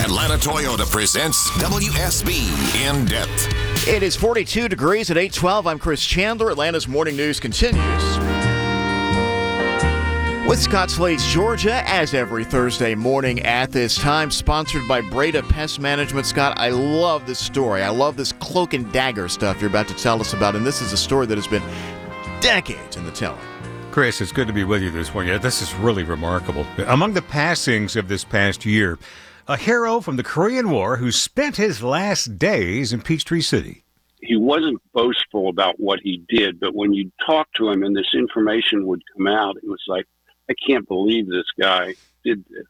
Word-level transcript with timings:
Atlanta 0.00 0.38
Toyota 0.38 0.90
presents 0.90 1.50
WSB 1.50 2.32
In 2.86 3.04
Depth. 3.04 3.86
It 3.86 4.02
is 4.02 4.16
42 4.16 4.66
degrees 4.66 5.10
at 5.10 5.18
812. 5.18 5.66
I'm 5.66 5.78
Chris 5.78 6.02
Chandler. 6.02 6.50
Atlanta's 6.50 6.88
morning 6.88 7.16
news 7.16 7.38
continues. 7.38 8.18
With 10.48 10.58
Scott 10.58 10.90
Slade's 10.90 11.26
Georgia, 11.26 11.86
as 11.86 12.14
every 12.14 12.44
Thursday 12.44 12.94
morning 12.94 13.40
at 13.40 13.72
this 13.72 13.98
time, 13.98 14.30
sponsored 14.30 14.88
by 14.88 15.02
Breda 15.02 15.42
Pest 15.42 15.80
Management. 15.80 16.24
Scott, 16.24 16.54
I 16.56 16.70
love 16.70 17.26
this 17.26 17.38
story. 17.38 17.82
I 17.82 17.90
love 17.90 18.16
this 18.16 18.32
cloak 18.32 18.72
and 18.72 18.90
dagger 18.94 19.28
stuff 19.28 19.60
you're 19.60 19.68
about 19.68 19.88
to 19.88 19.94
tell 19.94 20.18
us 20.22 20.32
about, 20.32 20.56
and 20.56 20.64
this 20.64 20.80
is 20.80 20.94
a 20.94 20.96
story 20.96 21.26
that 21.26 21.36
has 21.36 21.46
been 21.46 21.62
decades 22.40 22.96
in 22.96 23.04
the 23.04 23.12
telling. 23.12 23.38
Chris, 23.90 24.22
it's 24.22 24.32
good 24.32 24.46
to 24.46 24.54
be 24.54 24.64
with 24.64 24.82
you 24.82 24.90
this 24.90 25.12
morning. 25.12 25.38
This 25.42 25.60
is 25.60 25.74
really 25.74 26.04
remarkable. 26.04 26.64
Among 26.86 27.12
the 27.12 27.20
passings 27.20 27.96
of 27.96 28.08
this 28.08 28.24
past 28.24 28.64
year, 28.64 28.98
a 29.50 29.56
hero 29.56 30.00
from 30.00 30.14
the 30.14 30.22
Korean 30.22 30.70
War 30.70 30.98
who 30.98 31.10
spent 31.10 31.56
his 31.56 31.82
last 31.82 32.38
days 32.38 32.92
in 32.92 33.02
Peachtree 33.02 33.40
City. 33.40 33.82
He 34.22 34.36
wasn't 34.36 34.80
boastful 34.92 35.48
about 35.48 35.80
what 35.80 35.98
he 36.04 36.22
did, 36.28 36.60
but 36.60 36.72
when 36.72 36.92
you 36.92 37.10
talk 37.26 37.48
to 37.56 37.68
him 37.68 37.82
and 37.82 37.96
this 37.96 38.14
information 38.14 38.86
would 38.86 39.02
come 39.16 39.26
out, 39.26 39.56
it 39.56 39.68
was 39.68 39.82
like, 39.88 40.06
I 40.48 40.54
can't 40.64 40.86
believe 40.86 41.26
this 41.26 41.50
guy 41.60 41.96
did 42.24 42.44
this. 42.48 42.62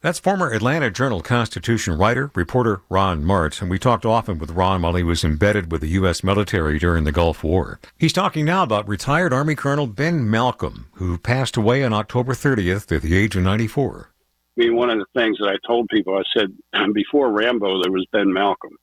That's 0.00 0.18
former 0.18 0.50
Atlanta 0.50 0.90
Journal 0.90 1.20
Constitution 1.20 1.98
writer, 1.98 2.30
reporter 2.34 2.80
Ron 2.88 3.22
Martz, 3.22 3.60
and 3.60 3.70
we 3.70 3.78
talked 3.78 4.06
often 4.06 4.38
with 4.38 4.52
Ron 4.52 4.80
while 4.80 4.94
he 4.94 5.02
was 5.02 5.22
embedded 5.22 5.70
with 5.70 5.82
the 5.82 5.88
U.S. 5.88 6.24
military 6.24 6.78
during 6.78 7.04
the 7.04 7.12
Gulf 7.12 7.44
War. 7.44 7.78
He's 7.98 8.14
talking 8.14 8.46
now 8.46 8.62
about 8.62 8.88
retired 8.88 9.34
Army 9.34 9.54
Colonel 9.54 9.86
Ben 9.86 10.30
Malcolm, 10.30 10.86
who 10.94 11.18
passed 11.18 11.58
away 11.58 11.84
on 11.84 11.92
October 11.92 12.32
30th 12.32 12.90
at 12.90 13.02
the 13.02 13.14
age 13.14 13.36
of 13.36 13.42
94. 13.42 14.10
I 14.60 14.64
mean, 14.64 14.76
one 14.76 14.90
of 14.90 14.98
the 14.98 15.06
things 15.18 15.38
that 15.38 15.48
I 15.48 15.56
told 15.66 15.88
people, 15.88 16.18
I 16.18 16.22
said, 16.36 16.54
before 16.92 17.32
Rambo, 17.32 17.82
there 17.82 17.90
was 17.90 18.06
Ben 18.12 18.30
Malcolm, 18.30 18.76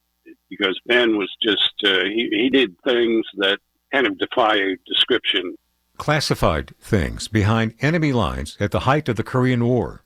because 0.49 0.79
Ben 0.87 1.19
was 1.19 1.31
just, 1.39 1.73
uh, 1.83 2.03
he, 2.05 2.29
he 2.31 2.49
did 2.49 2.75
things 2.83 3.27
that 3.35 3.59
kind 3.93 4.07
of 4.07 4.17
defy 4.17 4.57
description. 4.87 5.53
Classified 5.97 6.73
things 6.81 7.27
behind 7.27 7.75
enemy 7.79 8.11
lines 8.11 8.57
at 8.59 8.71
the 8.71 8.81
height 8.81 9.07
of 9.07 9.17
the 9.17 9.23
Korean 9.23 9.65
War. 9.65 10.01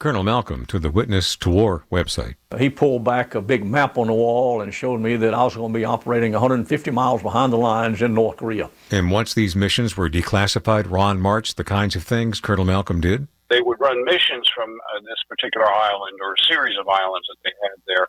Colonel 0.00 0.24
Malcolm 0.24 0.66
to 0.66 0.80
the 0.80 0.90
Witness 0.90 1.36
to 1.36 1.50
War 1.50 1.84
website. 1.92 2.34
He 2.58 2.68
pulled 2.68 3.04
back 3.04 3.36
a 3.36 3.40
big 3.40 3.64
map 3.64 3.96
on 3.96 4.08
the 4.08 4.12
wall 4.12 4.60
and 4.60 4.74
showed 4.74 5.00
me 5.00 5.14
that 5.18 5.34
I 5.34 5.44
was 5.44 5.54
going 5.54 5.72
to 5.72 5.78
be 5.78 5.84
operating 5.84 6.32
150 6.32 6.90
miles 6.90 7.22
behind 7.22 7.52
the 7.52 7.58
lines 7.58 8.02
in 8.02 8.14
North 8.14 8.38
Korea. 8.38 8.70
And 8.90 9.12
once 9.12 9.34
these 9.34 9.54
missions 9.54 9.96
were 9.96 10.10
declassified, 10.10 10.90
Ron 10.90 11.20
Martz, 11.20 11.54
the 11.54 11.62
kinds 11.62 11.94
of 11.94 12.02
things 12.02 12.40
Colonel 12.40 12.64
Malcolm 12.64 13.00
did? 13.00 13.28
They 13.50 13.60
would 13.60 13.80
run 13.80 14.04
missions 14.04 14.48
from 14.54 14.70
uh, 14.70 15.00
this 15.00 15.18
particular 15.28 15.66
island 15.66 16.18
or 16.22 16.34
a 16.34 16.44
series 16.48 16.78
of 16.78 16.88
islands 16.88 17.26
that 17.28 17.42
they 17.44 17.52
had 17.62 17.78
there. 17.86 18.06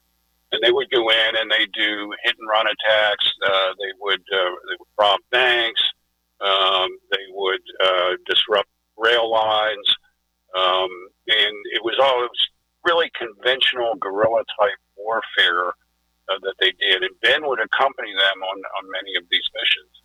And 0.52 0.61
they 0.64 0.72
would 0.72 0.92
go 0.92 1.09
in 1.09 1.36
and 1.36 1.50
they 1.50 1.66
do 1.73 2.14
hit 2.23 2.36
and 2.38 2.47
run 2.47 2.67
attacks. 2.67 3.25
Uh, 3.44 3.73
they 3.80 3.92
would 4.00 4.22
uh, 4.22 4.56
they 4.69 4.75
would 4.78 4.94
rob 5.00 5.19
banks. 5.31 5.81
Um, 6.42 6.89
they 7.12 7.25
would 7.31 7.62
uh, 7.84 8.12
disrupt 8.28 8.69
rail 8.97 9.31
lines. 9.31 9.88
Um, 10.56 10.89
and 11.28 11.56
it 11.73 11.84
was 11.84 11.97
all 12.02 12.23
it 12.23 12.30
was 12.30 12.47
really 12.86 13.09
conventional 13.17 13.95
guerrilla 13.95 14.44
type 14.59 14.78
warfare 14.97 15.69
uh, 16.30 16.39
that 16.42 16.56
they 16.59 16.72
did. 16.72 17.02
And 17.03 17.16
Ben 17.22 17.47
would 17.47 17.59
accompany 17.59 18.12
them 18.12 18.44
on, 18.44 18.58
on 18.78 18.92
many 18.92 19.16
of 19.17 19.23
these 19.31 19.47
missions. 19.56 20.00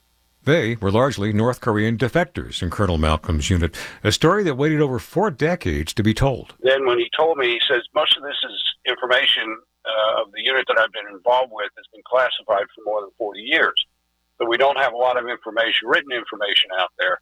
They 0.46 0.76
were 0.76 0.92
largely 0.92 1.32
North 1.32 1.60
Korean 1.60 1.98
defectors 1.98 2.62
in 2.62 2.70
Colonel 2.70 2.98
Malcolm's 2.98 3.50
unit, 3.50 3.74
a 4.04 4.12
story 4.12 4.44
that 4.44 4.54
waited 4.54 4.80
over 4.80 5.00
four 5.00 5.28
decades 5.28 5.92
to 5.94 6.04
be 6.04 6.14
told. 6.14 6.54
Then, 6.60 6.86
when 6.86 7.00
he 7.00 7.10
told 7.16 7.36
me, 7.36 7.48
he 7.48 7.60
says, 7.68 7.82
most 7.96 8.16
of 8.16 8.22
this 8.22 8.38
is 8.44 8.54
information 8.86 9.58
uh, 9.84 10.22
of 10.22 10.30
the 10.30 10.40
unit 10.40 10.64
that 10.68 10.78
I've 10.78 10.92
been 10.92 11.12
involved 11.12 11.50
with 11.52 11.70
has 11.76 11.86
been 11.92 12.02
classified 12.06 12.62
for 12.76 12.84
more 12.84 13.00
than 13.00 13.10
40 13.18 13.40
years. 13.40 13.74
So 14.38 14.46
we 14.48 14.56
don't 14.56 14.78
have 14.78 14.92
a 14.92 14.96
lot 14.96 15.18
of 15.18 15.26
information, 15.26 15.88
written 15.88 16.12
information 16.12 16.70
out 16.78 16.92
there. 16.96 17.18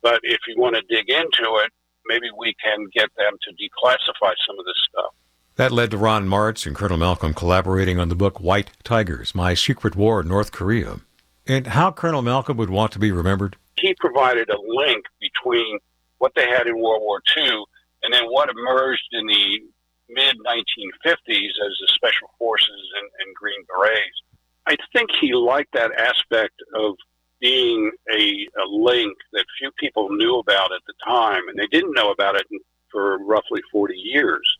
But 0.00 0.20
if 0.22 0.40
you 0.48 0.54
want 0.56 0.76
to 0.76 0.82
dig 0.88 1.10
into 1.10 1.60
it, 1.60 1.70
maybe 2.06 2.28
we 2.38 2.54
can 2.54 2.86
get 2.94 3.10
them 3.18 3.36
to 3.36 3.50
declassify 3.52 4.32
some 4.46 4.58
of 4.58 4.64
this 4.64 4.80
stuff. 4.88 5.12
That 5.56 5.72
led 5.72 5.90
to 5.90 5.98
Ron 5.98 6.26
Martz 6.26 6.66
and 6.66 6.74
Colonel 6.74 6.96
Malcolm 6.96 7.34
collaborating 7.34 7.98
on 7.98 8.08
the 8.08 8.14
book 8.14 8.40
White 8.40 8.70
Tigers 8.82 9.34
My 9.34 9.52
Secret 9.52 9.94
War 9.94 10.22
in 10.22 10.28
North 10.28 10.52
Korea. 10.52 11.00
And 11.46 11.66
how 11.66 11.92
Colonel 11.92 12.22
Malcolm 12.22 12.56
would 12.56 12.70
want 12.70 12.92
to 12.92 12.98
be 12.98 13.12
remembered? 13.12 13.56
He 13.76 13.94
provided 13.94 14.50
a 14.50 14.58
link 14.60 15.04
between 15.20 15.78
what 16.18 16.32
they 16.34 16.48
had 16.48 16.66
in 16.66 16.74
World 16.80 17.02
War 17.02 17.20
II 17.36 17.64
and 18.02 18.12
then 18.12 18.24
what 18.26 18.48
emerged 18.48 19.08
in 19.12 19.26
the 19.26 19.60
mid 20.08 20.36
1950s 20.38 21.48
as 21.48 21.78
the 21.80 21.88
Special 21.94 22.28
Forces 22.38 22.92
and, 22.98 23.10
and 23.20 23.34
Green 23.34 23.62
Berets. 23.68 24.22
I 24.66 24.76
think 24.92 25.10
he 25.20 25.32
liked 25.34 25.72
that 25.74 25.92
aspect 25.92 26.54
of 26.74 26.94
being 27.40 27.92
a, 28.12 28.48
a 28.60 28.66
link 28.68 29.16
that 29.32 29.44
few 29.58 29.70
people 29.78 30.08
knew 30.10 30.38
about 30.38 30.72
at 30.72 30.80
the 30.86 30.94
time, 31.04 31.48
and 31.48 31.58
they 31.58 31.66
didn't 31.66 31.94
know 31.94 32.10
about 32.10 32.34
it 32.34 32.46
for 32.90 33.18
roughly 33.18 33.60
40 33.70 33.94
years 33.94 34.58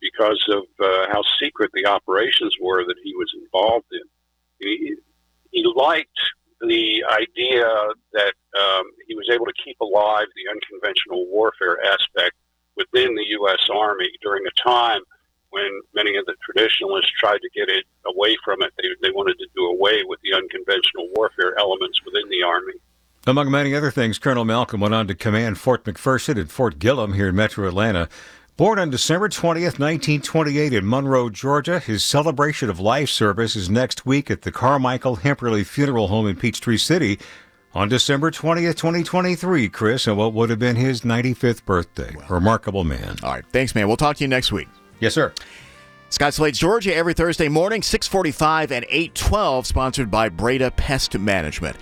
because 0.00 0.44
of 0.50 0.64
uh, 0.84 1.06
how 1.10 1.22
secret 1.40 1.70
the 1.72 1.86
operations 1.86 2.54
were 2.60 2.84
that 2.84 2.96
he 3.02 3.14
was 3.14 3.32
involved 3.42 3.86
in. 3.92 4.00
He, 4.58 4.96
he 5.54 5.64
liked 5.74 6.18
the 6.60 7.04
idea 7.08 7.64
that 8.12 8.34
um, 8.58 8.84
he 9.06 9.14
was 9.14 9.28
able 9.32 9.46
to 9.46 9.52
keep 9.64 9.80
alive 9.80 10.26
the 10.34 10.50
unconventional 10.50 11.26
warfare 11.30 11.78
aspect 11.84 12.34
within 12.76 13.14
the 13.14 13.24
U.S. 13.38 13.68
Army 13.72 14.10
during 14.20 14.44
a 14.46 14.68
time 14.68 15.00
when 15.50 15.70
many 15.94 16.16
of 16.16 16.26
the 16.26 16.34
traditionalists 16.44 17.12
tried 17.20 17.38
to 17.38 17.48
get 17.54 17.68
it 17.68 17.84
away 18.06 18.36
from 18.44 18.62
it. 18.62 18.72
They, 18.76 18.88
they 19.00 19.12
wanted 19.14 19.38
to 19.38 19.46
do 19.54 19.66
away 19.66 20.02
with 20.04 20.18
the 20.22 20.34
unconventional 20.36 21.08
warfare 21.14 21.56
elements 21.58 22.00
within 22.04 22.28
the 22.28 22.42
Army. 22.42 22.74
Among 23.26 23.50
many 23.50 23.74
other 23.74 23.92
things, 23.92 24.18
Colonel 24.18 24.44
Malcolm 24.44 24.80
went 24.80 24.94
on 24.94 25.06
to 25.06 25.14
command 25.14 25.58
Fort 25.58 25.84
McPherson 25.84 26.38
and 26.38 26.50
Fort 26.50 26.78
Gillem 26.78 27.14
here 27.14 27.28
in 27.28 27.36
metro 27.36 27.68
Atlanta. 27.68 28.08
Born 28.56 28.78
on 28.78 28.88
December 28.88 29.28
20th, 29.28 29.80
1928 29.80 30.74
in 30.74 30.88
Monroe, 30.88 31.28
Georgia, 31.28 31.80
his 31.80 32.04
celebration 32.04 32.70
of 32.70 32.78
life 32.78 33.08
service 33.08 33.56
is 33.56 33.68
next 33.68 34.06
week 34.06 34.30
at 34.30 34.42
the 34.42 34.52
Carmichael 34.52 35.16
Hemperley 35.16 35.66
Funeral 35.66 36.06
Home 36.06 36.28
in 36.28 36.36
Peachtree 36.36 36.76
City 36.76 37.18
on 37.74 37.88
December 37.88 38.30
20th, 38.30 38.76
2023, 38.76 39.68
Chris, 39.70 40.06
and 40.06 40.16
what 40.16 40.34
would 40.34 40.50
have 40.50 40.60
been 40.60 40.76
his 40.76 41.00
95th 41.00 41.64
birthday. 41.64 42.14
Remarkable 42.28 42.84
man. 42.84 43.16
All 43.24 43.32
right. 43.32 43.44
Thanks, 43.50 43.74
man. 43.74 43.88
We'll 43.88 43.96
talk 43.96 44.18
to 44.18 44.22
you 44.22 44.28
next 44.28 44.52
week. 44.52 44.68
Yes, 45.00 45.14
sir. 45.14 45.32
Scott 46.10 46.32
Slade's 46.32 46.60
Georgia 46.60 46.94
every 46.94 47.12
Thursday 47.12 47.48
morning, 47.48 47.82
645 47.82 48.70
and 48.70 48.84
812, 48.88 49.66
sponsored 49.66 50.12
by 50.12 50.28
Breda 50.28 50.70
Pest 50.70 51.18
Management. 51.18 51.72